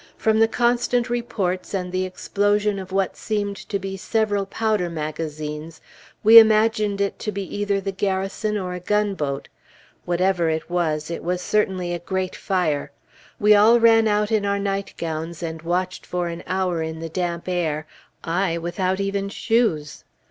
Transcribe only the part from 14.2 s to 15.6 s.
in our nightgowns,